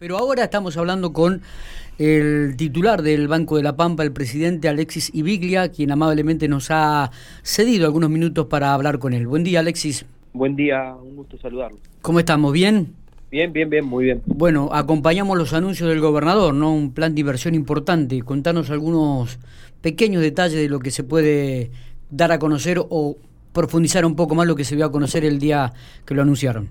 Pero 0.00 0.16
ahora 0.16 0.44
estamos 0.44 0.76
hablando 0.76 1.12
con 1.12 1.42
el 1.98 2.54
titular 2.56 3.02
del 3.02 3.26
Banco 3.26 3.56
de 3.56 3.64
la 3.64 3.74
Pampa, 3.74 4.04
el 4.04 4.12
presidente 4.12 4.68
Alexis 4.68 5.12
Ibiglia, 5.12 5.72
quien 5.72 5.90
amablemente 5.90 6.46
nos 6.46 6.70
ha 6.70 7.10
cedido 7.42 7.86
algunos 7.86 8.08
minutos 8.08 8.46
para 8.46 8.74
hablar 8.74 9.00
con 9.00 9.12
él. 9.12 9.26
Buen 9.26 9.42
día, 9.42 9.58
Alexis. 9.58 10.06
Buen 10.32 10.54
día, 10.54 10.94
un 10.94 11.16
gusto 11.16 11.36
saludarlo. 11.38 11.78
¿Cómo 12.00 12.20
estamos? 12.20 12.52
¿Bien? 12.52 12.94
Bien, 13.32 13.52
bien, 13.52 13.68
bien, 13.68 13.84
muy 13.86 14.04
bien. 14.04 14.22
Bueno, 14.26 14.68
acompañamos 14.72 15.36
los 15.36 15.52
anuncios 15.52 15.88
del 15.88 15.98
gobernador, 15.98 16.54
¿no? 16.54 16.72
Un 16.72 16.92
plan 16.92 17.16
de 17.16 17.22
inversión 17.22 17.56
importante. 17.56 18.22
Contanos 18.22 18.70
algunos 18.70 19.40
pequeños 19.80 20.22
detalles 20.22 20.60
de 20.60 20.68
lo 20.68 20.78
que 20.78 20.92
se 20.92 21.02
puede 21.02 21.72
dar 22.08 22.30
a 22.30 22.38
conocer 22.38 22.78
o 22.78 23.16
profundizar 23.52 24.06
un 24.06 24.14
poco 24.14 24.36
más 24.36 24.46
lo 24.46 24.54
que 24.54 24.62
se 24.62 24.76
vio 24.76 24.84
a 24.86 24.92
conocer 24.92 25.24
el 25.24 25.40
día 25.40 25.72
que 26.06 26.14
lo 26.14 26.22
anunciaron. 26.22 26.68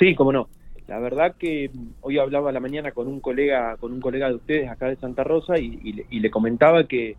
Sí, 0.00 0.16
cómo 0.16 0.32
no. 0.32 0.48
La 0.90 0.98
verdad 0.98 1.36
que 1.38 1.70
hoy 2.00 2.18
hablaba 2.18 2.50
la 2.50 2.58
mañana 2.58 2.90
con 2.90 3.06
un 3.06 3.20
colega, 3.20 3.76
con 3.76 3.92
un 3.92 4.00
colega 4.00 4.28
de 4.28 4.34
ustedes 4.34 4.68
acá 4.68 4.88
de 4.88 4.96
Santa 4.96 5.22
Rosa 5.22 5.56
y, 5.56 6.04
le, 6.10 6.30
comentaba 6.32 6.82
que, 6.88 7.14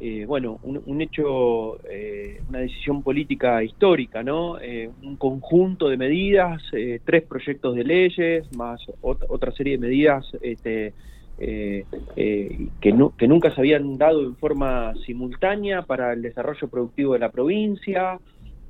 eh, 0.00 0.24
bueno, 0.24 0.58
un, 0.62 1.02
hecho, 1.02 1.78
eh, 1.90 2.40
una 2.48 2.60
decisión 2.60 3.02
política 3.02 3.62
histórica, 3.62 4.22
¿no? 4.22 4.58
Eh, 4.58 4.88
un 5.02 5.16
conjunto 5.16 5.90
de 5.90 5.98
medidas, 5.98 6.62
tres 7.04 7.24
proyectos 7.24 7.74
de 7.76 7.84
leyes, 7.84 8.56
más 8.56 8.80
otra 9.02 9.52
serie 9.52 9.74
de 9.74 9.86
medidas 9.86 10.24
este, 10.40 10.94
que, 11.36 12.94
nunca 13.28 13.54
se 13.54 13.60
habían 13.60 13.98
dado 13.98 14.22
en 14.22 14.34
forma 14.36 14.94
simultánea 15.04 15.82
para 15.82 16.14
el 16.14 16.22
desarrollo 16.22 16.68
productivo 16.68 17.12
de 17.12 17.18
la 17.18 17.30
provincia. 17.30 18.18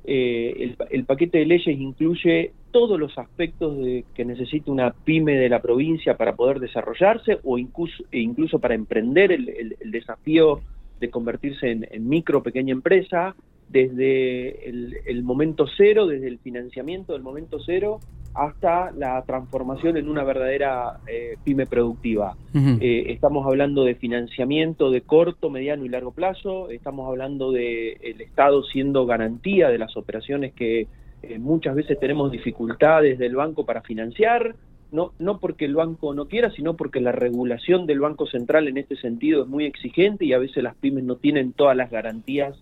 El, 0.03 1.05
paquete 1.07 1.37
de 1.37 1.45
leyes 1.45 1.79
incluye 1.79 2.51
todos 2.71 2.99
los 2.99 3.17
aspectos 3.17 3.77
de, 3.77 4.05
que 4.15 4.25
necesita 4.25 4.71
una 4.71 4.91
pyme 4.91 5.35
de 5.35 5.49
la 5.49 5.61
provincia 5.61 6.17
para 6.17 6.35
poder 6.35 6.59
desarrollarse 6.59 7.39
o 7.43 7.57
incluso, 7.57 8.03
e 8.11 8.19
incluso 8.19 8.59
para 8.59 8.75
emprender 8.75 9.31
el, 9.31 9.75
desafío 9.91 10.61
de 10.99 11.09
convertirse 11.09 11.71
en, 11.71 12.09
micro 12.09 12.41
pequeña 12.41 12.71
empresa 12.71 13.35
desde 13.69 14.69
el, 14.69 15.23
momento 15.23 15.65
cero, 15.77 16.05
desde 16.07 16.27
el 16.27 16.39
financiamiento 16.39 17.13
del 17.13 17.21
momento 17.21 17.59
cero 17.65 17.99
hasta 18.33 18.91
la 18.91 19.21
transformación 19.23 19.97
en 19.97 20.07
una 20.07 20.23
verdadera 20.23 20.99
eh, 21.07 21.35
pyme 21.43 21.65
productiva. 21.65 22.35
Eh, 22.53 23.05
estamos 23.07 23.45
hablando 23.45 23.83
de 23.83 23.95
financiamiento 23.95 24.89
de 24.89 25.01
corto, 25.01 25.49
mediano 25.49 25.85
y 25.85 25.89
largo 25.89 26.11
plazo, 26.11 26.69
estamos 26.69 27.07
hablando 27.07 27.51
de 27.51 27.93
el 28.01 28.21
Estado 28.21 28.63
siendo 28.63 29.05
garantía 29.05 29.69
de 29.69 29.77
las 29.77 29.97
operaciones 29.97 30.53
que 30.53 30.87
eh, 31.23 31.37
muchas 31.37 31.75
veces 31.75 31.99
tenemos 31.99 32.31
dificultades 32.31 33.19
del 33.19 33.35
banco 33.35 33.65
para 33.65 33.81
financiar, 33.81 34.55
no, 34.91 35.13
no 35.19 35.39
porque 35.39 35.65
el 35.65 35.75
banco 35.75 36.13
no 36.13 36.27
quiera, 36.27 36.51
sino 36.51 36.75
porque 36.75 36.99
la 36.99 37.11
regulación 37.11 37.85
del 37.85 37.99
Banco 37.99 38.25
Central 38.25 38.67
en 38.67 38.77
este 38.77 38.95
sentido 38.97 39.43
es 39.43 39.47
muy 39.47 39.65
exigente 39.65 40.25
y 40.25 40.33
a 40.33 40.39
veces 40.39 40.63
las 40.63 40.75
pymes 40.75 41.03
no 41.03 41.15
tienen 41.15 41.53
todas 41.53 41.77
las 41.77 41.89
garantías 41.91 42.57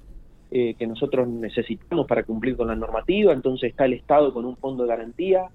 eh, 0.51 0.75
que 0.77 0.85
nosotros 0.87 1.27
necesitamos 1.27 2.05
para 2.05 2.23
cumplir 2.23 2.55
con 2.55 2.67
la 2.67 2.75
normativa, 2.75 3.33
entonces 3.33 3.71
está 3.71 3.85
el 3.85 3.93
Estado 3.93 4.33
con 4.33 4.45
un 4.45 4.57
fondo 4.57 4.83
de 4.83 4.89
garantía, 4.89 5.47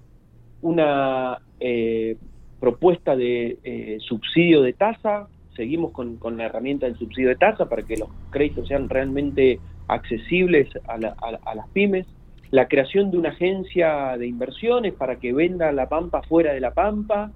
una 0.61 1.37
eh, 1.59 2.17
propuesta 2.59 3.15
de 3.15 3.99
subsidio 4.01 4.61
de 4.61 4.73
tasa, 4.73 5.27
seguimos 5.55 5.91
con, 5.91 6.17
con, 6.17 6.37
la 6.37 6.45
herramienta 6.45 6.87
del 6.87 6.97
subsidio 6.97 7.29
de 7.29 7.35
tasa 7.35 7.69
para 7.69 7.83
que 7.83 7.97
los 7.97 8.09
créditos 8.31 8.67
sean 8.67 8.89
realmente 8.89 9.59
accesibles 9.87 10.69
a, 10.87 10.95
a 10.95 11.55
las 11.55 11.67
pymes, 11.69 12.07
la 12.51 12.67
creación 12.67 13.11
de 13.11 13.17
una 13.17 13.29
agencia 13.29 14.17
de 14.17 14.27
inversiones 14.27 14.93
para 14.93 15.17
que 15.17 15.33
venda 15.33 15.71
la 15.71 15.89
Pampa 15.89 16.21
fuera 16.23 16.53
de 16.53 16.59
la 16.59 16.73
Pampa, 16.73 17.31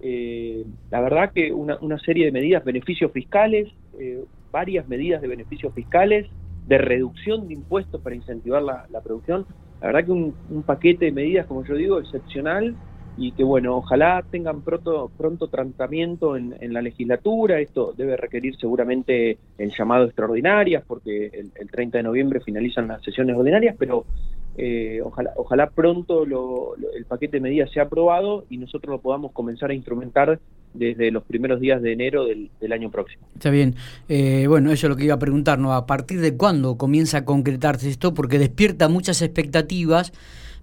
eh, 0.00 0.64
la 0.90 1.00
verdad 1.00 1.32
que 1.32 1.52
una, 1.52 1.98
serie 2.00 2.26
de 2.26 2.32
medidas, 2.32 2.64
beneficios 2.64 3.12
fiscales, 3.12 3.68
eh, 3.98 4.24
varias 4.50 4.88
medidas 4.88 5.22
de 5.22 5.28
beneficios 5.28 5.72
fiscales, 5.72 6.26
de 6.66 6.78
reducción 6.78 7.48
de 7.48 7.54
impuestos 7.54 8.00
para 8.00 8.16
incentivar 8.16 8.62
la, 8.62 9.00
producción, 9.02 9.46
la 9.80 9.88
verdad 9.88 10.04
que 10.04 10.12
un, 10.12 10.62
paquete 10.64 11.06
de 11.06 11.12
medidas, 11.12 11.46
como 11.46 11.64
yo 11.64 11.74
digo, 11.74 11.98
excepcional 11.98 12.74
y 13.16 13.32
que 13.32 13.44
bueno, 13.44 13.76
ojalá 13.76 14.24
tengan 14.30 14.62
pronto, 14.62 15.10
pronto 15.18 15.48
tratamiento 15.48 16.36
en, 16.36 16.72
la 16.72 16.80
legislatura, 16.80 17.60
esto 17.60 17.92
debe 17.96 18.16
requerir 18.16 18.56
seguramente 18.56 19.38
el 19.58 19.72
llamado 19.76 20.06
extraordinarias 20.06 20.82
porque 20.86 21.26
el, 21.26 21.52
el 21.54 21.70
30 21.70 21.98
de 21.98 22.04
noviembre 22.04 22.40
finalizan 22.40 22.88
las 22.88 23.02
sesiones 23.02 23.36
ordinarias, 23.36 23.76
pero 23.78 24.06
eh, 24.56 25.00
ojalá, 25.02 25.32
ojalá 25.36 25.70
pronto 25.70 26.24
el 26.24 27.04
paquete 27.06 27.38
de 27.38 27.40
medidas 27.40 27.70
sea 27.70 27.84
aprobado 27.84 28.44
y 28.50 28.58
nosotros 28.58 28.90
lo 28.90 29.00
podamos 29.00 29.32
comenzar 29.32 29.70
a 29.70 29.74
instrumentar 29.74 30.38
desde 30.74 31.10
los 31.10 31.22
primeros 31.24 31.60
días 31.60 31.80
de 31.82 31.92
enero 31.92 32.24
del, 32.26 32.72
año 32.72 32.90
próximo. 32.90 33.26
Está 33.34 33.50
bien. 33.50 33.74
Eh, 34.08 34.46
bueno, 34.48 34.70
eso 34.70 34.86
es 34.86 34.90
lo 34.90 34.96
que 34.96 35.04
iba 35.04 35.14
a 35.14 35.18
preguntar, 35.18 35.58
¿no? 35.58 35.72
¿A 35.74 35.86
partir 35.86 36.20
de 36.20 36.36
cuándo 36.36 36.76
comienza 36.76 37.18
a 37.18 37.24
concretarse 37.24 37.88
esto? 37.88 38.14
Porque 38.14 38.38
despierta 38.38 38.88
muchas 38.88 39.20
expectativas, 39.22 40.12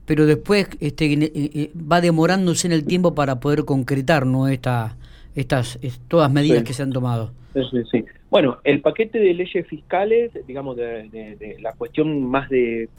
pero 0.05 0.25
después 0.25 0.67
este, 0.79 1.05
eh, 1.11 1.71
va 1.75 2.01
demorándose 2.01 2.67
en 2.67 2.73
el 2.73 2.85
tiempo 2.85 3.13
para 3.13 3.39
poder 3.39 3.65
concretar, 3.65 4.25
¿no? 4.25 4.47
Esta, 4.47 4.97
estas 5.39 5.79
todas 6.07 6.31
medidas 6.31 6.63
que 6.63 6.73
se 6.73 6.83
han 6.83 6.91
tomado. 6.91 7.31
Sí, 7.53 7.83
sí. 7.91 8.05
Bueno, 8.29 8.57
el 8.63 8.81
paquete 8.81 9.19
de 9.19 9.33
leyes 9.33 9.65
fiscales, 9.67 10.31
digamos, 10.45 10.77
de, 10.77 11.57
la 11.59 11.73
cuestión 11.73 12.23
más 12.23 12.47
de, 12.49 12.89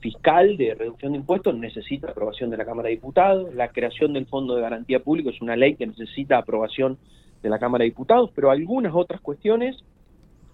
fiscal, 0.00 0.56
de 0.56 0.74
reducción 0.74 1.12
de 1.12 1.18
impuestos, 1.18 1.54
necesita 1.54 2.10
aprobación 2.10 2.48
de 2.48 2.56
la 2.56 2.64
Cámara 2.64 2.88
de 2.88 2.94
Diputados. 2.94 3.54
La 3.54 3.68
creación 3.68 4.14
del 4.14 4.26
Fondo 4.26 4.54
de 4.54 4.62
Garantía 4.62 5.00
Público 5.00 5.28
es 5.28 5.42
una 5.42 5.56
ley 5.56 5.74
que 5.74 5.86
necesita 5.86 6.38
aprobación 6.38 6.96
de 7.42 7.50
la 7.50 7.58
Cámara 7.58 7.82
de 7.82 7.90
Diputados, 7.90 8.30
pero 8.34 8.50
algunas 8.50 8.94
otras 8.94 9.20
cuestiones 9.20 9.76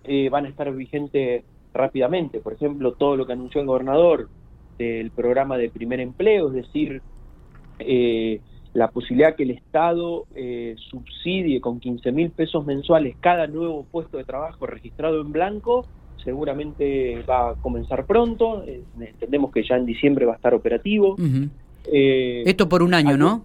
eh, 0.02 0.28
van 0.30 0.46
a 0.46 0.48
estar 0.48 0.72
vigentes 0.72 1.44
rápidamente. 1.72 2.40
Por 2.40 2.54
ejemplo, 2.54 2.92
todo 2.92 3.16
lo 3.16 3.26
que 3.26 3.34
anunció 3.34 3.60
el 3.60 3.68
gobernador 3.68 4.28
del 4.78 5.12
programa 5.12 5.56
de 5.56 5.70
primer 5.70 6.00
empleo, 6.00 6.48
es 6.48 6.54
decir, 6.54 7.02
eh, 7.78 8.40
la 8.74 8.88
posibilidad 8.88 9.36
que 9.36 9.44
el 9.44 9.52
Estado 9.52 10.26
eh, 10.34 10.74
subsidie 10.90 11.60
con 11.60 11.78
15 11.78 12.12
mil 12.12 12.30
pesos 12.30 12.66
mensuales 12.66 13.16
cada 13.20 13.46
nuevo 13.46 13.86
puesto 13.90 14.18
de 14.18 14.24
trabajo 14.24 14.66
registrado 14.66 15.20
en 15.20 15.32
blanco, 15.32 15.86
seguramente 16.22 17.22
va 17.28 17.50
a 17.50 17.54
comenzar 17.54 18.04
pronto, 18.04 18.64
eh, 18.64 18.82
entendemos 19.00 19.52
que 19.52 19.62
ya 19.62 19.76
en 19.76 19.86
diciembre 19.86 20.26
va 20.26 20.32
a 20.32 20.36
estar 20.36 20.54
operativo. 20.54 21.16
Eh, 21.86 22.42
Esto 22.44 22.68
por 22.68 22.82
un 22.82 22.94
año, 22.94 23.16
¿no? 23.16 23.44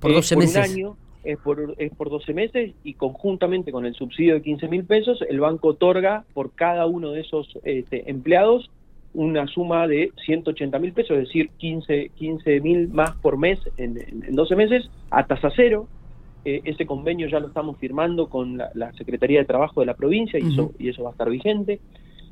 Por 0.00 0.12
12 0.12 0.36
meses. 0.36 0.54
Por 0.54 0.64
un 0.64 0.70
año, 0.70 0.96
es 1.24 1.38
por, 1.38 1.74
es 1.78 1.94
por 1.94 2.10
12 2.10 2.34
meses 2.34 2.74
y 2.84 2.94
conjuntamente 2.94 3.72
con 3.72 3.86
el 3.86 3.94
subsidio 3.94 4.34
de 4.34 4.42
15 4.42 4.68
mil 4.68 4.84
pesos, 4.84 5.18
el 5.28 5.40
banco 5.40 5.68
otorga 5.68 6.24
por 6.34 6.52
cada 6.52 6.84
uno 6.84 7.12
de 7.12 7.22
esos 7.22 7.58
este, 7.64 8.10
empleados 8.10 8.70
una 9.14 9.46
suma 9.46 9.86
de 9.86 10.12
180 10.24 10.78
mil 10.78 10.92
pesos, 10.92 11.16
es 11.16 11.24
decir, 11.24 11.50
15 11.58 12.60
mil 12.60 12.88
más 12.88 13.12
por 13.16 13.36
mes 13.36 13.58
en, 13.76 13.96
12 14.30 14.56
meses, 14.56 14.90
a 15.10 15.26
tasa 15.26 15.50
cero. 15.54 15.88
Eh, 16.44 16.60
ese 16.64 16.86
convenio 16.86 17.28
ya 17.28 17.40
lo 17.40 17.48
estamos 17.48 17.76
firmando 17.78 18.28
con 18.28 18.56
la, 18.56 18.92
Secretaría 18.96 19.40
de 19.40 19.44
Trabajo 19.44 19.80
de 19.80 19.86
la 19.86 19.94
provincia 19.94 20.38
y, 20.38 20.52
eso, 20.52 20.72
y 20.78 20.88
eso 20.88 21.02
va 21.02 21.10
a 21.10 21.12
estar 21.12 21.28
vigente. 21.28 21.80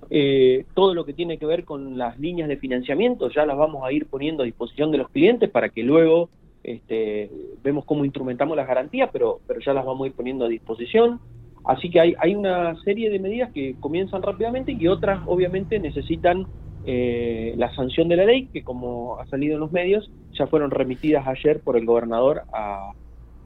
Eh, 0.09 0.65
todo 0.75 0.95
lo 0.95 1.05
que 1.05 1.13
tiene 1.13 1.39
que 1.39 1.47
ver 1.47 1.65
con 1.65 1.99
las 1.99 2.19
líneas 2.21 2.49
de 2.49 2.57
financiamiento 2.57 3.29
ya 3.31 3.45
las 3.45 3.57
vamos 3.57 3.85
a 3.85 3.91
ir 3.91 4.07
poniendo 4.07 4.45
a 4.45 4.47
disposición 4.47 4.93
de 4.93 4.99
los 4.99 5.09
clientes 5.09 5.51
para 5.51 5.71
que 5.71 5.83
luego 5.83 6.29
este, 6.63 7.31
vemos 7.65 7.85
cómo 7.85 8.05
instrumentamos 8.05 8.57
las 8.57 8.69
garantías, 8.69 9.11
pero, 9.13 9.41
pero 9.47 9.61
ya 9.61 9.73
las 9.73 9.85
vamos 9.85 10.05
a 10.05 10.09
ir 10.09 10.15
poniendo 10.15 10.45
a 10.45 10.49
disposición. 10.49 11.21
Así 11.65 11.91
que 11.91 11.99
hay, 11.99 12.15
hay 12.19 12.37
una 12.37 12.81
serie 12.83 13.11
de 13.11 13.19
medidas 13.19 13.53
que 13.53 13.75
comienzan 13.81 14.23
rápidamente 14.23 14.73
y 14.73 14.87
otras 14.87 15.21
obviamente 15.27 15.81
necesitan 15.81 16.47
eh, 16.87 17.55
la 17.57 17.75
sanción 17.75 18.09
de 18.09 18.17
la 18.17 18.25
ley, 18.25 18.49
que 18.53 18.63
como 18.63 19.19
ha 19.19 19.27
salido 19.27 19.55
en 19.55 19.61
los 19.61 19.73
medios, 19.73 20.11
ya 20.39 20.47
fueron 20.47 20.71
remitidas 20.71 21.27
ayer 21.27 21.61
por 21.61 21.77
el 21.77 21.85
gobernador 21.85 22.43
a, 22.53 22.93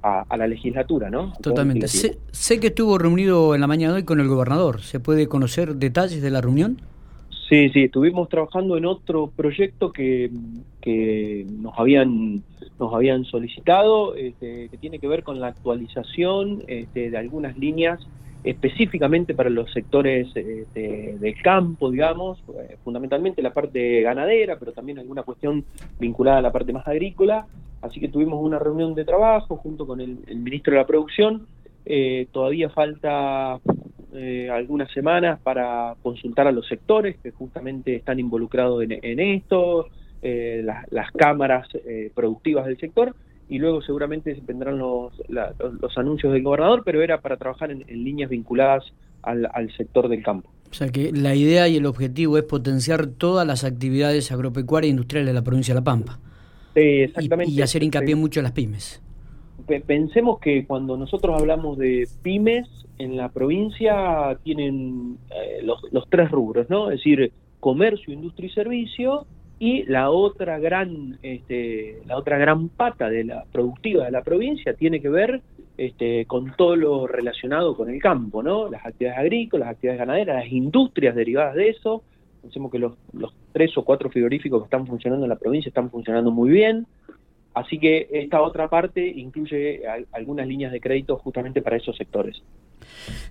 a, 0.02 0.36
la 0.36 0.46
legislatura, 0.46 1.10
¿no? 1.10 1.32
Totalmente. 1.42 1.88
Sé, 1.88 2.60
que 2.60 2.68
estuvo 2.68 2.98
reunido 2.98 3.54
en 3.54 3.60
la 3.60 3.66
mañana 3.66 3.94
de 3.94 4.00
hoy 4.00 4.04
con 4.04 4.20
el 4.20 4.28
gobernador. 4.28 4.80
¿Se 4.80 5.00
puede 5.00 5.26
conocer 5.26 5.76
detalles 5.76 6.22
de 6.22 6.30
la 6.30 6.40
reunión? 6.40 6.80
Sí, 7.48 7.68
sí, 7.70 7.84
estuvimos 7.84 8.28
trabajando 8.28 8.76
en 8.76 8.86
otro 8.86 9.28
proyecto 9.34 9.92
que, 9.92 10.30
que 10.80 11.46
nos 11.50 11.76
habían 11.78 12.42
nos 12.78 12.94
habían 12.94 13.24
solicitado, 13.24 14.14
este, 14.14 14.68
que 14.70 14.76
tiene 14.78 14.98
que 14.98 15.06
ver 15.06 15.22
con 15.22 15.38
la 15.38 15.48
actualización 15.48 16.62
este, 16.66 17.10
de 17.10 17.18
algunas 17.18 17.58
líneas 17.58 18.00
específicamente 18.42 19.34
para 19.34 19.50
los 19.50 19.70
sectores 19.72 20.28
eh, 20.34 21.16
del 21.18 21.42
campo, 21.42 21.90
digamos, 21.90 22.38
eh, 22.58 22.76
fundamentalmente 22.82 23.42
la 23.42 23.52
parte 23.52 24.00
ganadera, 24.00 24.58
pero 24.58 24.72
también 24.72 24.98
alguna 24.98 25.22
cuestión 25.22 25.64
vinculada 25.98 26.38
a 26.38 26.42
la 26.42 26.52
parte 26.52 26.72
más 26.72 26.86
agrícola. 26.86 27.46
Así 27.82 28.00
que 28.00 28.08
tuvimos 28.08 28.42
una 28.42 28.58
reunión 28.58 28.94
de 28.94 29.04
trabajo 29.04 29.56
junto 29.56 29.86
con 29.86 30.00
el, 30.00 30.18
ministro 30.36 30.72
de 30.72 30.78
la 30.78 30.86
Producción. 30.86 31.46
Eh, 31.84 32.28
todavía 32.32 32.68
falta 32.70 33.58
algunas 34.52 34.90
semanas 34.90 35.38
para 35.40 35.94
consultar 36.02 36.48
a 36.48 36.52
los 36.52 36.66
sectores 36.66 37.16
que 37.22 37.30
justamente 37.30 37.94
están 37.94 38.18
involucrados 38.18 38.82
en, 38.82 39.20
esto, 39.20 39.86
las 40.20 41.12
cámaras 41.12 41.68
productivas 42.12 42.66
del 42.66 42.76
sector 42.76 43.14
y 43.50 43.58
luego 43.58 43.82
seguramente 43.82 44.40
vendrán 44.46 44.78
los, 44.78 45.12
los, 45.28 45.98
anuncios 45.98 46.32
del 46.32 46.44
gobernador, 46.44 46.82
pero 46.84 47.02
era 47.02 47.20
para 47.20 47.36
trabajar 47.36 47.72
en, 47.72 47.84
líneas 47.88 48.30
vinculadas 48.30 48.84
al, 49.22 49.70
sector 49.76 50.08
del 50.08 50.22
campo. 50.22 50.48
O 50.70 50.74
sea 50.74 50.88
que 50.88 51.10
la 51.12 51.34
idea 51.34 51.66
y 51.66 51.76
el 51.76 51.86
objetivo 51.86 52.38
es 52.38 52.44
potenciar 52.44 53.08
todas 53.08 53.44
las 53.44 53.64
actividades 53.64 54.30
agropecuarias 54.30 54.88
e 54.88 54.90
industriales 54.90 55.26
de 55.26 55.34
la 55.34 55.42
provincia 55.42 55.74
de 55.74 55.80
La 55.80 55.84
Pampa. 55.84 56.20
exactamente. 56.76 57.52
Y, 57.52 57.60
hacer 57.60 57.82
hincapié 57.82 58.14
mucho 58.14 58.38
en 58.38 58.44
las 58.44 58.52
pymes. 58.52 59.02
Pensemos 59.84 60.38
que 60.38 60.64
cuando 60.64 60.96
nosotros 60.96 61.36
hablamos 61.38 61.76
de 61.76 62.08
pymes 62.22 62.68
en 62.98 63.16
la 63.16 63.30
provincia 63.30 64.38
tienen 64.44 65.18
eh, 65.30 65.60
los, 65.64 65.80
los 65.90 66.08
tres 66.08 66.30
rubros, 66.30 66.70
¿no? 66.70 66.90
Es 66.90 66.98
decir, 66.98 67.32
comercio, 67.58 68.14
industria 68.14 68.46
y 68.46 68.52
servicio, 68.52 69.26
y 69.60 69.84
la 69.84 70.10
otra 70.10 70.58
gran 70.58 71.18
este, 71.22 72.00
la 72.06 72.16
otra 72.16 72.38
gran 72.38 72.70
pata 72.70 73.10
de 73.10 73.24
la 73.24 73.44
productiva 73.52 74.06
de 74.06 74.10
la 74.10 74.22
provincia 74.22 74.72
tiene 74.72 75.02
que 75.02 75.10
ver 75.10 75.42
este, 75.76 76.24
con 76.24 76.56
todo 76.56 76.76
lo 76.76 77.06
relacionado 77.06 77.76
con 77.76 77.90
el 77.90 78.00
campo, 78.00 78.42
¿no? 78.42 78.70
Las 78.70 78.84
actividades 78.86 79.18
agrícolas, 79.18 79.66
las 79.66 79.74
actividades 79.74 79.98
ganaderas, 79.98 80.44
las 80.44 80.52
industrias 80.52 81.14
derivadas 81.14 81.54
de 81.54 81.68
eso. 81.68 82.02
Pensemos 82.40 82.72
que 82.72 82.78
los, 82.78 82.94
tres 83.52 83.76
o 83.76 83.84
cuatro 83.84 84.08
frigoríficos 84.08 84.62
que 84.62 84.64
están 84.64 84.86
funcionando 84.86 85.26
en 85.26 85.30
la 85.30 85.36
provincia 85.36 85.68
están 85.68 85.90
funcionando 85.90 86.30
muy 86.30 86.48
bien. 86.48 86.86
Así 87.52 87.78
que 87.78 88.08
esta 88.12 88.40
otra 88.40 88.68
parte 88.68 89.06
incluye 89.06 89.82
algunas 90.12 90.46
líneas 90.46 90.72
de 90.72 90.80
crédito 90.80 91.16
justamente 91.18 91.60
para 91.60 91.76
esos 91.76 91.96
sectores. 91.96 92.42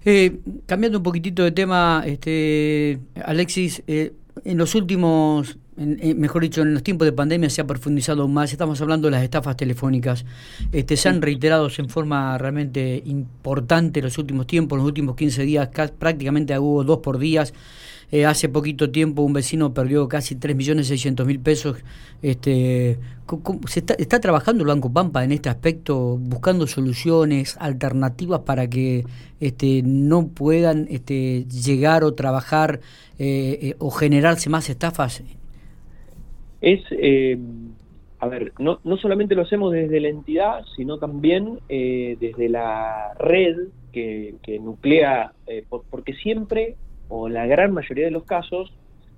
Eh, 0.06 0.40
cambiando 0.68 1.00
un 1.00 1.04
poquitito 1.04 1.44
de 1.44 1.52
tema, 1.52 2.04
este, 2.06 3.00
Alexis, 3.24 3.82
eh, 3.88 4.12
en 4.44 4.58
los 4.58 4.76
últimos, 4.76 5.58
mejor 5.80 6.42
dicho, 6.42 6.62
en 6.62 6.74
los 6.74 6.84
tiempos 6.84 7.06
de 7.06 7.14
pandemia 7.14 7.50
se 7.50 7.62
ha 7.62 7.68
profundizado 7.68 8.28
más. 8.28 8.52
Estamos 8.52 8.82
hablando 8.82 9.08
de 9.08 9.12
las 9.12 9.24
estafas 9.24 9.56
telefónicas. 9.56 10.26
Este, 10.72 10.98
se 10.98 11.10
han 11.10 11.22
reiterado 11.22 11.70
en 11.78 11.90
forma 11.90 12.38
realmente 12.38 13.02
importante 13.06 14.00
en 14.00 14.06
los 14.06 14.18
últimos 14.18 14.48
tiempos, 14.48 14.76
en 14.76 14.80
los 14.80 14.88
últimos 14.88 15.16
15 15.16 15.44
días, 15.44 15.70
prácticamente 15.98 16.58
hubo 16.60 16.84
dos 16.84 17.00
por 17.00 17.18
días. 17.18 17.54
Eh, 18.12 18.26
hace 18.26 18.50
poquito 18.50 18.90
tiempo 18.90 19.22
un 19.22 19.34
vecino 19.34 19.72
perdió 19.72 20.08
casi 20.08 20.36
3.600.000 20.36 21.44
pesos. 21.44 21.78
Este, 22.24 22.98
¿se 23.68 23.80
está, 23.80 23.94
está, 23.94 24.20
trabajando 24.20 24.64
el 24.64 24.68
Banco 24.68 24.92
Pampa 24.92 25.24
en 25.24 25.32
este 25.32 25.50
aspecto, 25.50 26.18
buscando 26.18 26.66
soluciones, 26.66 27.56
alternativas 27.60 28.42
para 28.42 28.68
que 28.68 29.06
este, 29.40 29.84
no 29.84 30.28
puedan 30.28 30.88
este, 30.90 31.46
llegar 31.46 32.04
o 32.04 32.16
trabajar 32.16 32.80
eh, 33.20 33.60
eh, 33.62 33.76
o 33.78 33.92
generarse 33.92 34.50
más 34.50 34.70
estafas? 34.70 35.22
Es, 36.62 36.82
a 38.20 38.28
ver, 38.28 38.54
no, 38.60 38.80
no 38.84 38.98
solamente 38.98 39.36
lo 39.36 39.44
hacemos 39.44 39.72
desde 39.72 40.00
la 40.00 40.10
entidad, 40.10 40.66
sino 40.76 40.98
también 40.98 41.60
desde 41.68 42.50
la 42.50 43.14
red 43.18 43.68
que, 43.94 44.36
que 44.44 44.60
nuclea, 44.60 45.34
porque 45.90 46.14
siempre 46.14 46.76
o 47.10 47.28
la 47.28 47.46
gran 47.48 47.74
mayoría 47.74 48.06
de 48.06 48.12
los 48.12 48.24
casos, 48.24 48.72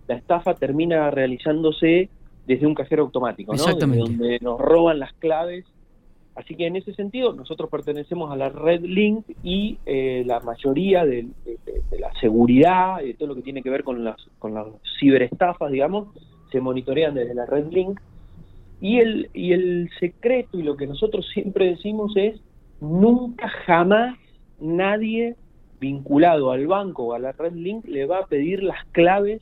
la 0.07 0.15
estafa 0.15 0.55
termina 0.55 1.11
realizándose 1.11 2.09
desde 2.47 2.65
un 2.65 2.73
cajero 2.73 3.03
automático, 3.03 3.53
¿no? 3.53 3.63
donde 3.75 4.39
nos 4.41 4.59
roban 4.59 4.99
las 4.99 5.13
claves. 5.13 5.65
Así 6.33 6.55
que 6.55 6.65
en 6.65 6.77
ese 6.77 6.93
sentido 6.93 7.33
nosotros 7.33 7.69
pertenecemos 7.69 8.31
a 8.31 8.37
la 8.37 8.49
red 8.49 8.81
Link 8.81 9.25
y 9.43 9.77
eh, 9.85 10.23
la 10.25 10.39
mayoría 10.39 11.05
de, 11.05 11.27
la 11.99 12.11
seguridad, 12.21 12.99
de 13.01 13.13
todo 13.13 13.27
lo 13.27 13.35
que 13.35 13.41
tiene 13.41 13.61
que 13.61 13.69
ver 13.69 13.83
con 13.83 14.03
las, 14.03 14.15
con 14.39 14.53
las 14.53 14.67
ciberestafas, 14.99 15.71
digamos, 15.71 16.07
se 16.51 16.61
monitorean 16.61 17.15
desde 17.15 17.33
la 17.33 17.45
red 17.45 17.67
Link. 17.71 17.99
Y 18.79 18.99
el, 18.99 19.29
y 19.33 19.53
el 19.53 19.89
secreto 19.99 20.59
y 20.59 20.63
lo 20.63 20.75
que 20.75 20.87
nosotros 20.87 21.27
siempre 21.33 21.67
decimos 21.67 22.13
es, 22.15 22.41
nunca 22.79 23.47
jamás 23.65 24.17
nadie 24.59 25.35
vinculado 25.79 26.51
al 26.51 26.67
banco 26.67 27.03
o 27.03 27.13
a 27.13 27.19
la 27.19 27.31
red 27.31 27.53
link 27.53 27.85
le 27.85 28.05
va 28.05 28.19
a 28.19 28.27
pedir 28.27 28.61
las 28.61 28.85
claves 28.91 29.41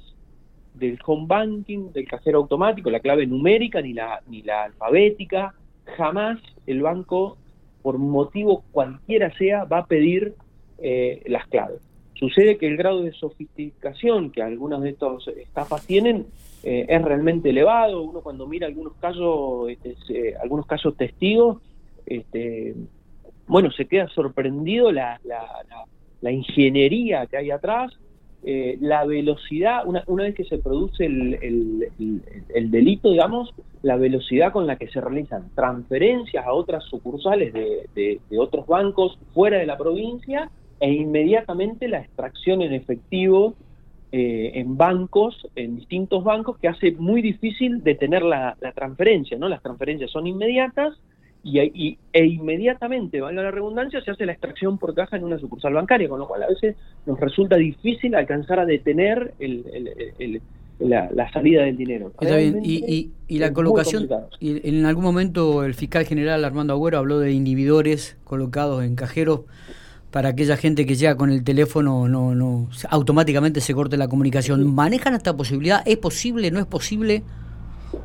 del 0.73 0.97
home 1.05 1.25
banking, 1.27 1.91
del 1.91 2.07
cajero 2.07 2.39
automático, 2.39 2.89
la 2.89 3.01
clave 3.01 3.27
numérica 3.27 3.81
ni 3.81 3.93
la, 3.93 4.21
ni 4.27 4.41
la 4.41 4.63
alfabética. 4.63 5.53
Jamás 5.97 6.39
el 6.65 6.81
banco, 6.81 7.37
por 7.81 7.97
motivo 7.97 8.63
cualquiera 8.71 9.35
sea, 9.37 9.65
va 9.65 9.79
a 9.79 9.85
pedir 9.87 10.35
eh, 10.77 11.23
las 11.27 11.45
claves. 11.47 11.81
Sucede 12.13 12.57
que 12.57 12.67
el 12.67 12.77
grado 12.77 13.01
de 13.01 13.11
sofisticación 13.11 14.31
que 14.31 14.41
algunas 14.41 14.81
de 14.81 14.91
estas 14.91 15.27
estafas 15.27 15.85
tienen 15.85 16.27
eh, 16.63 16.85
es 16.87 17.01
realmente 17.01 17.49
elevado. 17.49 18.01
Uno 18.01 18.21
cuando 18.21 18.47
mira 18.47 18.67
algunos 18.67 18.93
casos, 18.95 19.69
este, 19.69 20.35
algunos 20.37 20.65
casos 20.65 20.95
testigos, 20.97 21.61
este, 22.05 22.75
bueno, 23.47 23.71
se 23.71 23.85
queda 23.85 24.07
sorprendido 24.09 24.91
la, 24.91 25.19
la 25.23 25.45
la 26.21 26.31
ingeniería 26.31 27.25
que 27.27 27.37
hay 27.37 27.51
atrás, 27.51 27.91
eh, 28.43 28.77
la 28.79 29.05
velocidad, 29.05 29.85
una, 29.85 30.03
una, 30.07 30.23
vez 30.23 30.35
que 30.35 30.45
se 30.45 30.59
produce 30.59 31.05
el, 31.05 31.37
el, 32.53 32.71
delito, 32.71 33.11
digamos, 33.11 33.53
la 33.81 33.97
velocidad 33.97 34.53
con 34.53 34.65
la 34.65 34.77
que 34.77 34.87
se 34.87 35.01
realizan 35.01 35.49
transferencias 35.55 36.45
a 36.45 36.53
otras 36.53 36.83
sucursales 36.85 37.53
de, 37.53 37.89
de, 37.95 38.39
otros 38.39 38.65
bancos 38.65 39.17
fuera 39.33 39.57
de 39.57 39.65
la 39.65 39.77
provincia 39.77 40.49
e 40.79 40.91
inmediatamente 40.91 41.89
la 41.89 41.99
extracción 41.99 42.61
en 42.61 42.73
efectivo 42.73 43.55
eh, 44.11 44.51
en 44.55 44.77
bancos, 44.77 45.47
en 45.55 45.75
distintos 45.75 46.23
bancos, 46.23 46.57
que 46.57 46.67
hace 46.67 46.91
muy 46.93 47.21
difícil 47.21 47.83
detener 47.83 48.23
la, 48.23 48.57
la 48.59 48.71
transferencia, 48.71 49.37
¿no? 49.37 49.47
Las 49.49 49.61
transferencias 49.61 50.11
son 50.11 50.27
inmediatas 50.27 50.97
y, 51.43 51.97
e 52.11 52.25
inmediatamente, 52.25 53.21
valga 53.21 53.43
la 53.43 53.51
redundancia, 53.51 54.01
se 54.01 54.11
hace 54.11 54.25
la 54.25 54.33
extracción 54.33 54.77
por 54.77 54.93
caja 54.93 55.15
en 55.15 55.23
una 55.23 55.39
sucursal 55.39 55.73
bancaria, 55.73 56.09
con 56.09 56.19
lo 56.19 56.27
cual 56.27 56.43
a 56.43 56.47
veces 56.47 56.75
nos 57.05 57.19
resulta 57.19 57.55
difícil 57.55 58.13
alcanzar 58.15 58.59
a 58.59 58.65
detener 58.65 59.33
la, 60.79 61.31
salida 61.31 61.63
del 61.63 61.77
dinero. 61.77 62.11
Y, 62.61 63.11
la 63.29 63.53
colocación, 63.53 64.09
y 64.39 64.67
en 64.67 64.85
algún 64.85 65.03
momento 65.03 65.63
el 65.63 65.75
fiscal 65.75 66.05
general 66.05 66.43
Armando 66.43 66.73
Agüero 66.73 66.97
habló 66.97 67.19
de 67.19 67.31
inhibidores 67.31 68.17
colocados 68.25 68.83
en 68.83 68.95
cajeros 68.95 69.41
para 70.11 70.29
aquella 70.29 70.57
gente 70.57 70.85
que 70.85 70.95
llega 70.95 71.15
con 71.15 71.29
el 71.29 71.43
teléfono 71.43 72.07
no 72.07 72.33
no 72.33 72.67
automáticamente 72.89 73.61
se 73.61 73.73
corte 73.73 73.97
la 73.97 74.07
comunicación. 74.07 74.73
¿Manejan 74.73 75.13
esta 75.13 75.35
posibilidad? 75.35 75.81
¿Es 75.85 75.97
posible? 75.97 76.51
¿No 76.51 76.59
es 76.59 76.65
posible? 76.65 77.23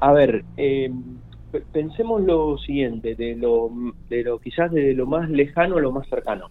A 0.00 0.12
ver, 0.12 0.44
eh, 0.56 0.90
pensemos 1.72 2.22
lo 2.22 2.58
siguiente, 2.58 3.14
de 3.14 3.36
lo, 3.36 3.70
de 4.08 4.22
lo 4.22 4.38
quizás 4.38 4.70
de 4.72 4.94
lo 4.94 5.06
más 5.06 5.30
lejano 5.30 5.76
a 5.76 5.80
lo 5.80 5.92
más 5.92 6.08
cercano. 6.08 6.50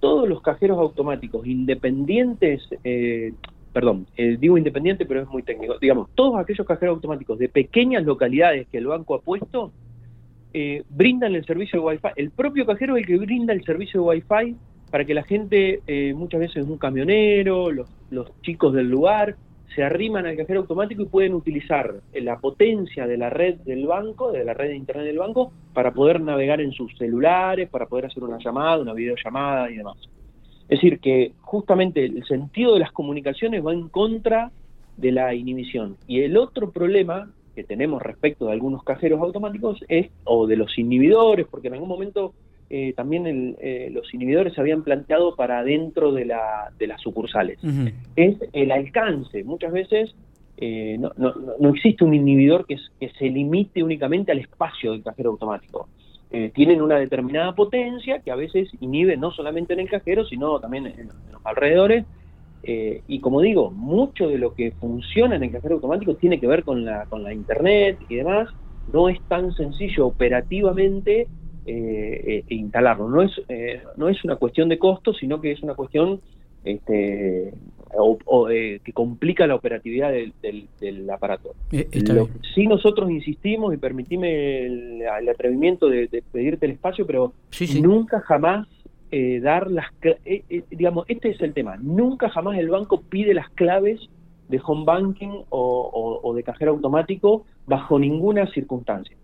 Todos 0.00 0.28
los 0.28 0.42
cajeros 0.42 0.78
automáticos 0.78 1.46
independientes, 1.46 2.62
eh, 2.84 3.32
perdón, 3.72 4.06
eh, 4.16 4.36
digo 4.38 4.58
independiente 4.58 5.06
pero 5.06 5.22
es 5.22 5.28
muy 5.28 5.42
técnico, 5.42 5.78
digamos, 5.78 6.08
todos 6.14 6.38
aquellos 6.38 6.66
cajeros 6.66 6.96
automáticos 6.96 7.38
de 7.38 7.48
pequeñas 7.48 8.04
localidades 8.04 8.66
que 8.68 8.78
el 8.78 8.86
banco 8.86 9.14
ha 9.14 9.20
puesto, 9.20 9.72
eh, 10.52 10.84
brindan 10.88 11.34
el 11.34 11.44
servicio 11.44 11.80
de 11.80 11.86
Wi-Fi. 11.86 12.08
El 12.16 12.30
propio 12.30 12.64
cajero 12.66 12.96
es 12.96 13.02
el 13.02 13.06
que 13.06 13.18
brinda 13.18 13.52
el 13.52 13.64
servicio 13.64 14.00
de 14.00 14.06
Wi-Fi 14.08 14.56
para 14.90 15.04
que 15.04 15.14
la 15.14 15.24
gente, 15.24 15.80
muchas 16.14 16.40
veces 16.40 16.66
un 16.66 16.78
camionero, 16.78 17.70
los, 17.70 17.88
los 18.10 18.30
chicos 18.42 18.72
del 18.72 18.88
lugar, 18.88 19.36
se 19.74 19.82
arriman 19.82 20.24
al 20.24 20.36
cajero 20.36 20.60
automático 20.60 21.02
y 21.02 21.06
pueden 21.06 21.34
utilizar 21.34 21.96
la 22.14 22.38
potencia 22.38 23.06
de 23.06 23.18
la 23.18 23.28
red 23.28 23.56
del 23.56 23.86
banco, 23.86 24.32
de 24.32 24.42
la 24.44 24.54
red 24.54 24.68
de 24.68 24.76
internet 24.76 25.04
del 25.04 25.18
banco, 25.18 25.52
para 25.74 25.92
poder 25.92 26.20
navegar 26.20 26.62
en 26.62 26.72
sus 26.72 26.96
celulares, 26.96 27.68
para 27.68 27.86
poder 27.86 28.06
hacer 28.06 28.24
una 28.24 28.38
llamada, 28.38 28.78
una 28.78 28.94
videollamada 28.94 29.70
y 29.70 29.76
demás. 29.76 29.96
Es 30.62 30.80
decir, 30.80 30.98
que 30.98 31.32
justamente 31.42 32.04
el 32.04 32.24
sentido 32.24 32.74
de 32.74 32.80
las 32.80 32.90
comunicaciones 32.90 33.64
va 33.64 33.72
en 33.72 33.88
contra 33.88 34.50
de 34.96 35.12
la 35.12 35.34
inhibición. 35.34 35.96
Y 36.06 36.22
el 36.22 36.38
otro 36.38 36.70
problema 36.70 37.30
que 37.54 37.62
tenemos 37.62 38.02
respecto 38.02 38.46
de 38.46 38.52
algunos 38.52 38.82
cajeros 38.82 39.20
automáticos 39.20 39.78
es, 39.88 40.10
o 40.24 40.46
de 40.46 40.56
los 40.56 40.78
inhibidores, 40.78 41.46
porque 41.50 41.68
en 41.68 41.74
algún 41.74 41.88
momento 41.88 42.32
eh, 42.68 42.94
también 42.96 43.56
eh, 43.60 43.90
los 43.92 44.12
inhibidores 44.12 44.54
se 44.54 44.60
habían 44.60 44.82
planteado 44.82 45.36
para 45.36 45.62
dentro 45.62 46.10
de, 46.12 46.24
la, 46.24 46.72
de 46.76 46.88
las 46.88 47.00
sucursales. 47.00 47.60
Es 48.16 48.36
el 48.52 48.72
alcance. 48.72 49.44
Muchas 49.44 49.72
veces 49.72 50.16
eh, 50.56 50.96
no, 50.98 51.12
no, 51.16 51.32
no, 51.60 51.68
existe 51.68 52.02
un 52.02 52.14
inhibidor 52.14 52.66
que, 52.66 52.76
que, 52.98 53.10
se 53.10 53.26
limite 53.26 53.84
únicamente 53.84 54.32
al 54.32 54.40
espacio 54.40 54.92
del 54.92 55.04
cajero 55.04 55.30
automático. 55.30 55.88
tienen 56.54 56.82
una 56.82 56.98
determinada 56.98 57.54
potencia 57.54 58.20
que 58.20 58.32
a 58.32 58.36
veces 58.36 58.68
inhibe 58.80 59.16
no 59.16 59.30
solamente 59.30 59.74
en 59.74 59.80
el 59.80 59.88
cajero, 59.88 60.24
sino 60.24 60.58
también 60.58 60.86
en, 60.86 61.08
los 61.30 61.44
alrededores. 61.44 62.04
y 62.64 63.20
como 63.20 63.42
digo, 63.42 63.70
mucho 63.70 64.26
de 64.28 64.38
lo 64.38 64.54
que 64.54 64.72
funciona 64.72 65.36
en 65.36 65.44
el 65.44 65.52
cajero 65.52 65.76
automático 65.76 66.16
tiene 66.16 66.40
que 66.40 66.48
ver 66.48 66.64
con 66.64 66.84
la, 66.84 67.06
con 67.06 67.22
la 67.22 67.32
internet 67.32 67.98
y 68.08 68.16
demás. 68.16 68.48
No 68.92 69.08
es 69.08 69.20
tan 69.28 69.52
sencillo 69.52 70.06
operativamente 70.06 71.28
eh, 71.66 72.44
e 72.48 72.54
instalarlo. 72.54 73.08
No 73.08 73.22
es, 73.22 73.32
eh, 73.48 73.82
no 73.96 74.08
es 74.08 74.22
una 74.24 74.36
cuestión 74.36 74.68
de 74.68 74.78
costo, 74.78 75.12
sino 75.12 75.40
que 75.40 75.52
es 75.52 75.62
una 75.62 75.74
cuestión 75.74 76.20
este, 76.66 77.52
o, 77.94 78.50
eh, 78.50 78.80
que 78.84 78.92
complica 78.92 79.46
la 79.46 79.54
operatividad 79.54 80.12
del, 80.12 81.10
aparato. 81.10 81.54
Eh, 81.72 81.88
sí 82.54 82.66
nosotros 82.66 83.10
insistimos 83.10 83.72
y 83.72 83.76
permitime 83.78 84.66
el, 84.66 85.02
atrevimiento 85.28 85.88
de, 85.88 86.22
pedirte 86.32 86.66
el 86.66 86.72
espacio, 86.72 87.06
pero 87.06 87.32
nunca 87.80 88.20
jamás 88.20 88.66
eh, 89.10 89.40
dar 89.40 89.70
las... 89.70 89.86
digamos, 90.70 91.06
este 91.08 91.30
es 91.30 91.40
el 91.40 91.54
tema, 91.54 91.76
nunca 91.76 92.28
jamás 92.28 92.58
el 92.58 92.68
banco 92.68 93.00
pide 93.00 93.32
las 93.32 93.48
claves 93.50 94.00
de 94.48 94.60
home 94.64 94.84
banking 94.84 95.44
o 95.50 96.32
de 96.36 96.42
cajero 96.42 96.72
automático 96.72 97.46
bajo 97.66 97.98
ninguna 97.98 98.46
circunstancia. 98.52 99.16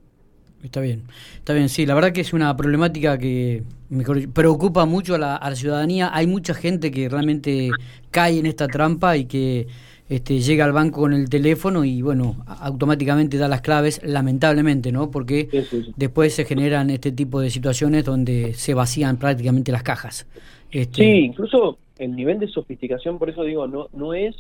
Está 0.62 0.81
bien, 0.81 1.02
está 1.37 1.54
bien, 1.54 1.69
sí, 1.69 1.87
la 1.87 1.95
verdad 1.95 2.12
que 2.12 2.21
es 2.21 2.33
una 2.33 2.57
problemática 2.57 3.19
que 3.19 3.64
mejor, 3.90 4.28
preocupa 4.28 4.87
mucho 4.87 5.16
a 5.16 5.19
la, 5.19 5.57
ciudadanía. 5.57 6.11
Hay 6.12 6.26
mucha 6.26 6.54
gente 6.54 6.90
que 6.90 7.09
realmente 7.09 7.71
cae 8.11 8.38
en 8.38 8.47
esta 8.47 8.69
trampa 8.69 9.16
y 9.16 9.25
que 9.25 9.66
este, 10.09 10.38
llega 10.38 10.64
al 10.64 10.73
banco 10.73 11.00
con 11.00 11.14
el 11.14 11.28
teléfono 11.28 11.85
y 11.85 12.00
bueno, 12.00 12.37
automáticamente 12.47 13.38
da 13.38 13.49
las 13.49 13.61
claves, 13.61 14.00
lamentablemente, 14.04 14.92
¿no? 14.92 15.11
Porque 15.11 15.49
después 15.97 16.35
se 16.35 16.45
generan 16.45 16.90
este 16.90 17.11
tipo 17.11 17.40
de 17.40 17.50
situaciones 17.50 18.04
donde 18.04 18.54
se 18.54 18.75
vacían 18.75 19.16
prácticamente 19.16 19.73
las 19.73 19.83
cajas. 19.83 20.26
Este... 20.71 21.02
Sí, 21.02 21.11
incluso 21.25 21.78
el 21.99 22.14
nivel 22.14 22.38
de 22.38 22.49
sofisticación, 22.49 23.19
por 23.19 23.31
eso 23.31 23.42
digo, 23.42 23.66
no, 23.66 23.88
no 23.92 24.14
es 24.14 24.37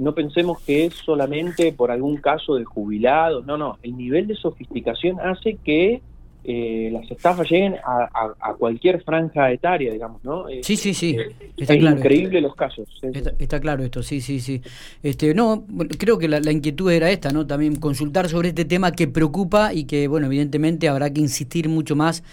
no 0.00 0.14
pensemos 0.14 0.60
que 0.62 0.86
es 0.86 0.94
solamente 0.94 1.72
por 1.72 1.90
algún 1.90 2.16
caso 2.16 2.54
de 2.54 2.64
jubilado, 2.64 3.42
no, 3.42 3.56
no, 3.56 3.78
el 3.82 3.96
nivel 3.96 4.26
de 4.26 4.34
sofisticación 4.34 5.20
hace 5.20 5.58
que 5.62 6.00
eh, 6.42 6.88
las 6.90 7.10
estafas 7.10 7.50
lleguen 7.50 7.74
a, 7.84 8.54
cualquier 8.58 9.02
franja 9.02 9.52
etaria, 9.52 9.92
digamos, 9.92 10.24
¿no? 10.24 10.46
Sí, 10.62 10.76
sí, 10.76 10.94
sí. 10.94 11.16
Eh, 11.18 11.52
está 11.56 11.74
es 11.74 11.82
increíble 11.82 12.40
los 12.40 12.54
casos. 12.54 12.88
Está, 13.38 13.60
claro 13.60 13.84
esto, 13.84 14.02
sí, 14.02 14.22
sí, 14.22 14.40
sí. 14.40 14.62
Este, 15.02 15.34
no, 15.34 15.66
creo 15.98 16.16
que 16.16 16.28
la, 16.28 16.50
inquietud 16.50 16.90
era 16.90 17.10
esta, 17.10 17.30
¿no? 17.30 17.46
También 17.46 17.76
consultar 17.76 18.28
sobre 18.30 18.48
este 18.48 18.64
tema 18.64 18.92
que 18.92 19.06
preocupa 19.06 19.74
y 19.74 19.84
que, 19.84 20.08
bueno, 20.08 20.26
evidentemente 20.26 20.88
habrá 20.88 21.12
que 21.12 21.20
insistir 21.20 21.68
mucho 21.68 21.94
más 21.94 22.24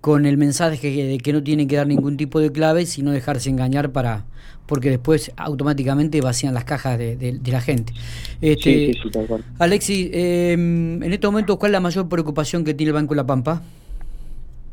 con 0.00 0.24
el 0.26 0.36
mensaje 0.36 0.90
de 0.90 1.18
que 1.18 1.32
no 1.32 1.42
tienen 1.42 1.68
que 1.68 1.76
dar 1.76 1.86
ningún 1.86 2.16
tipo 2.16 2.40
de 2.40 2.50
clave, 2.50 2.86
sino 2.86 3.10
dejarse 3.10 3.50
engañar 3.50 3.92
para 3.92 4.24
porque 4.70 4.88
después 4.88 5.32
automáticamente 5.36 6.20
vacían 6.20 6.54
las 6.54 6.64
cajas 6.64 6.96
de, 6.96 7.40
la 7.44 7.60
gente. 7.60 7.92
Este, 8.40 8.92
sí, 8.92 8.94
sí, 9.02 9.20
Alexi, 9.58 10.10
em, 10.12 11.02
en 11.02 11.12
este 11.12 11.26
momento, 11.26 11.58
¿cuál 11.58 11.70
es 11.70 11.72
la 11.72 11.80
mayor 11.80 12.08
preocupación 12.08 12.64
que 12.64 12.72
tiene 12.72 12.90
el 12.90 12.94
Banco 12.94 13.16
La 13.16 13.26
Pampa? 13.26 13.62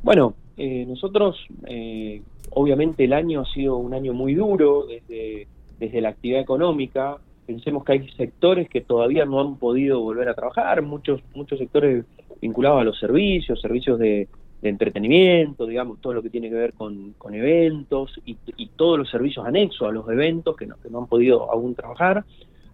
Bueno, 0.04 0.36
eh, 0.56 0.86
nosotros, 0.88 1.36
eh, 1.66 2.22
obviamente 2.52 3.06
el 3.06 3.14
año 3.14 3.42
ha 3.42 3.46
sido 3.52 3.78
un 3.78 3.96
año 3.96 4.14
muy 4.14 4.36
duro 4.36 4.86
desde, 4.86 5.48
desde 5.80 6.00
la 6.00 6.10
actividad 6.10 6.42
económica. 6.42 7.18
Pensemos 7.48 7.84
que 7.84 7.94
hay 7.94 8.08
sectores 8.12 8.70
que 8.70 8.82
todavía 8.82 9.26
no 9.26 9.42
han 9.42 9.56
podido 9.56 10.00
volver 10.00 10.30
a 10.30 10.36
trabajar, 10.36 10.84
muchos, 10.84 11.22
muchos 11.34 11.58
sectores 11.58 12.06
vinculados 12.40 12.82
a 12.82 12.84
los 12.84 13.00
servicios, 13.00 13.60
servicios 13.60 13.98
de, 13.98 14.28
de 14.62 14.70
entretenimiento, 14.70 15.66
digamos, 15.66 16.02
todo 16.02 16.14
lo 16.14 16.24
que 16.24 16.30
tiene 16.30 16.50
que 16.50 16.56
ver 16.56 16.74
con, 16.74 17.16
eventos 17.32 18.20
y, 18.26 18.36
todos 18.76 18.98
los 18.98 19.10
servicios 19.10 19.46
anexos 19.46 19.88
a 19.88 19.92
los 19.92 20.08
eventos 20.10 20.56
que 20.56 20.66
no, 20.66 20.76
que 20.78 20.90
no 20.90 21.00
han 21.00 21.08
podido 21.08 21.52
aún 21.52 21.76
trabajar. 21.76 22.24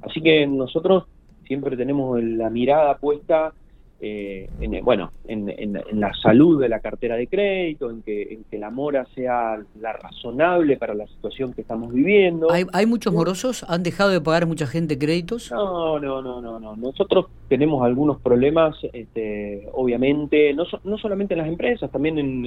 Así 0.02 0.22
que 0.22 0.46
nosotros 0.48 1.06
siempre 1.46 1.78
tenemos 1.78 2.22
la 2.22 2.50
mirada 2.50 2.98
puesta 2.98 3.54
eh, 4.05 4.50
en, 4.60 4.83
bueno, 4.83 5.12
en, 5.29 5.79
la 5.93 6.13
salud 6.15 6.60
de 6.60 6.67
la 6.67 6.81
cartera 6.81 7.15
de 7.15 7.27
crédito, 7.27 7.89
en 7.89 8.01
que, 8.01 8.33
en 8.33 8.43
que 8.43 8.57
la 8.57 8.69
mora 8.69 9.07
sea 9.15 9.57
la 9.79 9.93
razonable 9.93 10.75
para 10.75 10.93
la 10.93 11.07
situación 11.07 11.53
que 11.53 11.62
estamos 11.62 11.93
viviendo. 11.93 12.50
¿Hay, 12.51 12.86
muchos 12.86 13.13
morosos? 13.13 13.65
¿Han 13.69 13.81
dejado 13.81 14.10
de 14.10 14.19
pagar 14.19 14.45
mucha 14.45 14.67
gente 14.67 15.00
créditos? 15.00 15.50
No, 15.53 16.01
no, 16.01 16.22
no, 16.22 16.41
no, 16.41 16.60
no. 16.60 16.75
Nosotros 16.75 17.27
tenemos 17.48 17.81
algunos 17.86 18.19
problemas, 18.19 18.75
este, 18.91 19.69
obviamente, 19.72 20.53
no, 20.53 20.65
no 20.83 20.98
solamente 20.98 21.36
en 21.36 21.38
las 21.38 21.48
empresas, 21.48 21.89
también 21.89 22.19
en, 22.19 22.43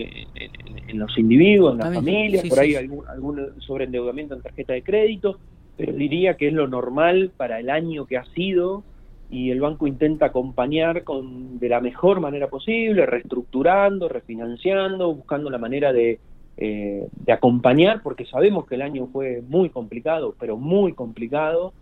los 0.93 1.17
individuos, 1.17 1.73
en 1.73 1.79
las 1.79 1.95
familias, 1.95 2.45
por 2.51 2.61
ahí 2.61 2.75
algún, 2.75 3.09
algún 3.09 3.41
sobreendeudamiento 3.61 4.35
en 4.35 4.43
tarjeta 4.43 4.75
de 4.75 4.83
crédito, 4.83 5.39
pero 5.79 5.95
diría 5.95 6.35
que 6.35 6.49
es 6.49 6.53
lo 6.53 6.69
normal 6.69 7.31
para 7.35 7.61
el 7.61 7.71
año 7.71 8.05
que 8.05 8.19
ha 8.19 8.27
sido 8.35 8.85
y 9.31 9.51
el 9.51 9.61
banco 9.61 9.87
intenta 9.87 10.27
acompañar 10.27 11.03
con, 11.03 11.59
de 11.59 11.69
la 11.69 11.81
mejor 11.81 12.21
manera 12.21 12.49
posible, 12.49 13.07
reestructurando, 13.07 14.09
refinanciando, 14.09 15.15
buscando 15.15 15.51
la 15.51 15.59
manera 15.59 15.93
de, 15.93 16.21
eh, 16.57 17.09
de 17.13 17.33
acompañar, 17.33 18.03
porque 18.03 18.25
sabemos 18.25 18.67
que 18.67 18.77
el 18.77 18.83
año 18.83 19.09
fue 19.13 19.43
muy 19.49 19.69
complicado, 19.71 20.35
pero 20.39 20.57
muy 20.57 20.93
complicado, 20.93 21.73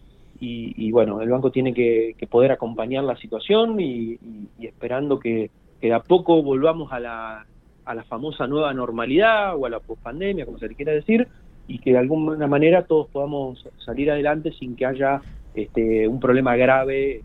y, 0.47 0.91
bueno, 0.91 1.23
el 1.23 1.31
banco 1.31 1.51
tiene 1.51 1.73
que, 1.73 2.15
poder 2.29 2.53
acompañar 2.53 3.03
la 3.05 3.17
situación 3.17 3.81
y, 3.81 4.19
esperando 4.61 5.19
que, 5.19 5.51
que, 5.81 5.87
de 5.87 5.95
a 5.95 6.01
poco 6.01 6.43
volvamos 6.43 6.93
a 6.93 7.01
la, 7.01 7.47
a 7.85 7.95
la 7.95 8.05
famosa 8.05 8.47
nueva 8.47 8.75
normalidad 8.75 9.57
o 9.57 9.65
a 9.65 9.71
la 9.71 9.81
pospandemia, 9.81 10.45
como 10.45 10.59
se 10.59 10.69
le 10.69 10.75
quiera 10.75 10.93
decir, 10.93 11.29
y 11.67 11.79
que 11.79 11.93
de 11.93 11.99
alguna 11.99 12.47
manera 12.47 12.85
todos 12.85 13.09
podamos 13.09 13.67
salir 13.85 14.11
adelante 14.11 14.53
sin 14.53 14.77
que 14.77 14.85
haya 14.85 15.23
este, 15.55 16.09
un 16.09 16.21
problema 16.21 16.57
grave 16.57 17.23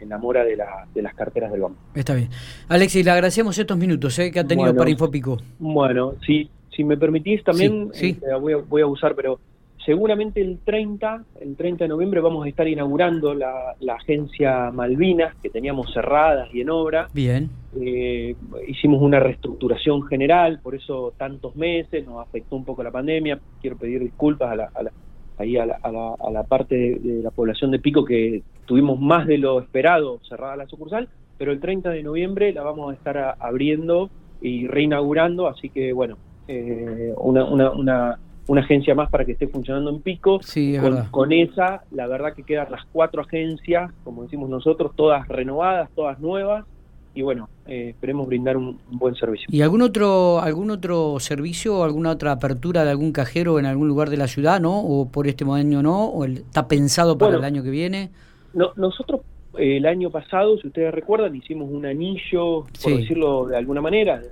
en, 0.00 0.08
la 0.08 0.18
mora 0.18 0.44
de, 0.44 0.56
las 0.56 1.14
carteras 1.14 1.50
del 1.52 1.62
banco. 1.62 1.78
Está 1.94 2.14
bien. 2.14 2.28
Alexis, 2.68 3.04
le 3.04 3.10
agradecemos 3.10 3.56
estos 3.56 3.78
minutos 3.78 4.18
eh, 4.18 4.30
que 4.30 4.40
ha 4.40 4.46
tenido 4.46 4.74
para 4.74 4.90
Infopico. 4.90 5.38
Bueno, 5.58 6.14
si, 6.26 6.50
si 6.74 6.84
me 6.84 6.96
permitís 6.96 7.42
también, 7.42 7.90
eh, 7.94 8.16
voy, 8.38 8.52
a, 8.52 8.56
voy, 8.56 8.82
a, 8.82 8.86
usar, 8.86 9.14
pero 9.14 9.40
seguramente 9.84 10.40
el 10.40 10.58
30, 10.58 11.24
el 11.40 11.56
30 11.56 11.84
de 11.84 11.88
noviembre 11.88 12.20
vamos 12.20 12.44
a 12.44 12.48
estar 12.48 12.68
inaugurando 12.68 13.34
la, 13.34 13.74
agencia 13.94 14.70
Malvinas, 14.70 15.34
que 15.42 15.48
teníamos 15.48 15.92
cerradas 15.92 16.52
y 16.52 16.60
en 16.60 16.70
obra. 16.70 17.08
Bien. 17.14 17.48
Eh, 17.80 18.34
hicimos 18.68 19.00
una 19.00 19.20
reestructuración 19.20 20.02
general, 20.02 20.60
por 20.62 20.74
eso 20.74 21.14
tantos 21.16 21.56
meses, 21.56 22.04
nos 22.04 22.20
afectó 22.20 22.56
un 22.56 22.64
poco 22.64 22.82
la 22.82 22.90
pandemia. 22.90 23.38
Quiero 23.60 23.76
pedir 23.76 24.00
disculpas 24.00 24.50
a 24.50 24.82
la 24.82 24.92
ahí 25.40 25.56
a 25.56 25.66
la, 25.66 26.42
parte 26.48 26.98
de, 27.00 27.22
la 27.22 27.30
población 27.30 27.70
de 27.70 27.78
Pico 27.78 28.04
que 28.04 28.42
tuvimos 28.66 29.00
más 29.00 29.26
de 29.26 29.38
lo 29.38 29.60
esperado 29.60 30.20
cerrada 30.28 30.56
la 30.56 30.66
sucursal, 30.66 31.08
pero 31.38 31.52
el 31.52 31.60
30 31.60 31.90
de 31.90 32.02
noviembre 32.02 32.52
la 32.52 32.62
vamos 32.62 32.90
a 32.90 32.94
estar 32.94 33.36
abriendo 33.38 34.10
y 34.40 34.66
reinaugurando, 34.66 35.48
así 35.48 35.68
que 35.68 35.92
bueno, 35.92 36.16
eh, 36.48 37.12
una, 37.16 37.44
una, 37.44 37.70
una, 37.70 38.18
una, 38.46 38.60
agencia 38.60 38.94
más 38.94 39.10
para 39.10 39.24
que 39.24 39.32
esté 39.32 39.48
funcionando 39.48 39.90
en 39.90 40.00
Pico. 40.00 40.40
Sí, 40.42 40.76
con, 40.78 41.04
con, 41.06 41.32
esa, 41.32 41.82
la 41.90 42.06
verdad 42.06 42.34
que 42.34 42.42
quedan 42.42 42.70
las 42.70 42.84
cuatro 42.92 43.22
agencias, 43.22 43.92
como 44.04 44.24
decimos 44.24 44.48
nosotros, 44.48 44.92
todas 44.96 45.28
renovadas, 45.28 45.90
todas 45.94 46.18
nuevas, 46.20 46.64
y 47.14 47.22
bueno, 47.22 47.48
eh, 47.66 47.90
esperemos 47.90 48.26
brindar 48.28 48.56
un, 48.56 48.78
buen 48.90 49.14
servicio. 49.14 49.48
¿Y 49.50 49.62
algún 49.62 49.82
otro 49.82 50.40
algún 50.40 50.70
otro 50.70 51.18
servicio 51.18 51.78
o 51.78 51.84
alguna 51.84 52.10
otra 52.10 52.32
apertura 52.32 52.84
de 52.84 52.90
algún 52.90 53.12
cajero 53.12 53.58
en 53.58 53.66
algún 53.66 53.88
lugar 53.88 54.10
de 54.10 54.16
la 54.16 54.28
ciudad, 54.28 54.60
no? 54.60 54.80
¿O 54.80 55.08
por 55.08 55.26
este 55.26 55.44
año 55.44 55.82
no? 55.82 56.04
¿O 56.06 56.24
está 56.24 56.68
pensado 56.68 57.18
para 57.18 57.36
el 57.36 57.44
año 57.44 57.62
que 57.62 57.70
viene? 57.70 58.10
No, 58.54 58.72
nosotros 58.76 59.22
eh, 59.58 59.78
el 59.78 59.86
año 59.86 60.10
pasado, 60.10 60.56
si 60.58 60.68
ustedes 60.68 60.94
recuerdan, 60.94 61.34
hicimos 61.34 61.68
un 61.70 61.84
anillo, 61.84 62.66
por 62.82 62.96
decirlo 62.96 63.46
de 63.46 63.56
alguna 63.56 63.80
manera, 63.80 64.22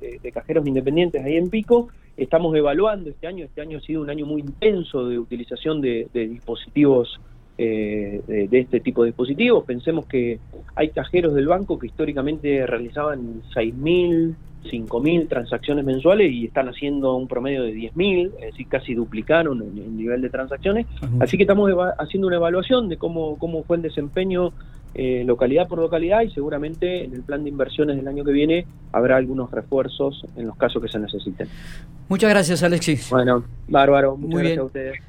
de, 0.00 0.32
cajeros 0.32 0.66
independientes 0.66 1.24
ahí 1.24 1.36
en 1.36 1.50
Pico. 1.50 1.88
Estamos 2.16 2.54
evaluando 2.54 3.10
este 3.10 3.26
año, 3.26 3.44
este 3.44 3.60
año 3.60 3.78
ha 3.78 3.80
sido 3.80 4.02
un 4.02 4.10
año 4.10 4.24
muy 4.24 4.40
intenso 4.40 5.08
de 5.08 5.18
utilización 5.18 5.80
de 5.80 6.08
dispositivos 6.12 7.18
eh, 7.56 8.20
de, 8.26 8.58
este 8.58 8.80
tipo 8.80 9.02
de 9.02 9.10
dispositivos. 9.10 9.64
Pensemos 9.64 10.06
que 10.06 10.38
hay 10.74 10.88
cajeros 10.90 11.34
del 11.34 11.46
banco 11.46 11.78
que 11.78 11.86
históricamente 11.86 12.66
realizaban 12.66 13.42
6.000, 13.54 14.34
5.000 14.64 15.28
transacciones 15.28 15.84
mensuales 15.84 16.32
y 16.32 16.46
están 16.46 16.68
haciendo 16.68 17.14
un 17.14 17.28
promedio 17.28 17.62
de 17.62 17.74
10.000, 17.74 18.32
es 18.38 18.46
decir, 18.52 18.66
casi 18.68 18.94
duplicaron 18.94 19.62
el, 19.62 19.96
nivel 19.96 20.20
de 20.22 20.30
transacciones. 20.30 20.86
Así 21.20 21.36
que 21.36 21.44
estamos 21.44 21.70
haciendo 21.98 22.26
una 22.26 22.36
evaluación 22.36 22.88
de 22.88 22.96
cómo, 22.96 23.38
cómo 23.38 23.62
fue 23.62 23.76
el 23.76 23.82
desempeño 23.82 24.52
eh, 24.96 25.24
localidad 25.26 25.66
por 25.66 25.80
localidad 25.80 26.22
y 26.22 26.30
seguramente 26.30 27.04
en 27.04 27.14
el 27.14 27.22
plan 27.22 27.42
de 27.42 27.50
inversiones 27.50 27.96
del 27.96 28.06
año 28.06 28.24
que 28.24 28.30
viene 28.30 28.64
habrá 28.92 29.16
algunos 29.16 29.50
refuerzos 29.50 30.24
en 30.36 30.46
los 30.46 30.56
casos 30.56 30.80
que 30.80 30.88
se 30.88 31.00
necesiten. 31.00 31.48
Muchas 32.08 32.30
gracias, 32.30 32.62
Alexis. 32.62 33.10
Bueno, 33.10 33.42
bárbaro. 33.66 34.16
Muchas 34.16 34.40
gracias 34.40 34.58
a 34.58 34.64
ustedes. 34.64 35.04